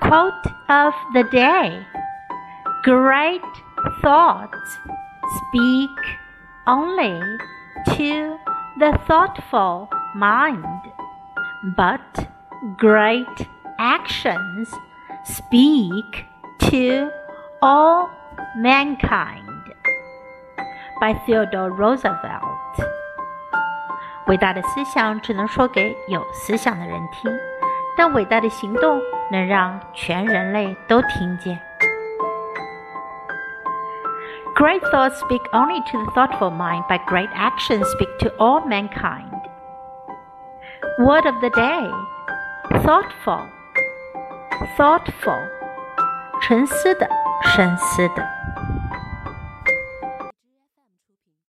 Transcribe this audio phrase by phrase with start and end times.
[0.00, 1.86] Quote of the day
[2.82, 3.42] Great
[4.00, 4.78] thoughts
[5.36, 5.90] speak
[6.66, 7.20] only
[7.96, 8.38] to
[8.78, 10.64] the thoughtful mind,
[11.76, 12.28] but
[12.76, 13.46] great
[13.78, 14.68] actions
[15.24, 16.24] speak
[16.70, 17.10] to
[17.62, 18.10] all
[18.56, 19.48] mankind.
[21.00, 22.52] By Theodore Roosevelt。
[24.28, 27.30] 伟大的思想只能说给有思想的人听，
[27.96, 31.60] 但伟大的行动能让全人类都听见。
[34.54, 39.30] Great thoughts speak only to the thoughtful mind, but great actions speak to all mankind.
[40.98, 41.90] Word of the day
[42.84, 43.40] thoughtful,
[44.76, 45.40] thoughtful,
[46.42, 47.08] 沉思的，
[47.42, 48.35] 深思的。